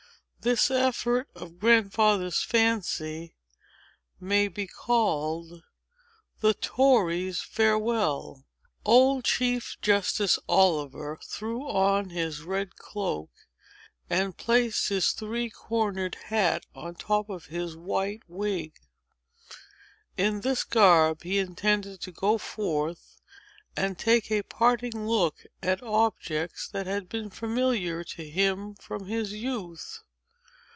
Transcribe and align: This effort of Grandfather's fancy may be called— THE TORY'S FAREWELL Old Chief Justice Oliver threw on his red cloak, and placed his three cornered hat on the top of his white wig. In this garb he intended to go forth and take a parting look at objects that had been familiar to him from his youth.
This 0.43 0.71
effort 0.71 1.29
of 1.35 1.59
Grandfather's 1.59 2.41
fancy 2.41 3.35
may 4.19 4.47
be 4.47 4.65
called— 4.65 5.61
THE 6.39 6.55
TORY'S 6.55 7.41
FAREWELL 7.41 8.47
Old 8.83 9.23
Chief 9.23 9.77
Justice 9.83 10.39
Oliver 10.49 11.19
threw 11.23 11.69
on 11.69 12.09
his 12.09 12.41
red 12.41 12.75
cloak, 12.75 13.29
and 14.09 14.35
placed 14.35 14.89
his 14.89 15.11
three 15.11 15.51
cornered 15.51 16.15
hat 16.15 16.65
on 16.73 16.93
the 16.93 16.99
top 17.03 17.29
of 17.29 17.45
his 17.45 17.77
white 17.77 18.23
wig. 18.27 18.73
In 20.17 20.41
this 20.41 20.63
garb 20.63 21.21
he 21.21 21.37
intended 21.37 22.01
to 22.01 22.11
go 22.11 22.39
forth 22.39 23.21
and 23.77 23.95
take 23.95 24.31
a 24.31 24.41
parting 24.41 25.05
look 25.07 25.45
at 25.61 25.83
objects 25.83 26.67
that 26.69 26.87
had 26.87 27.09
been 27.09 27.29
familiar 27.29 28.03
to 28.03 28.27
him 28.27 28.73
from 28.73 29.05
his 29.05 29.33
youth. 29.33 29.99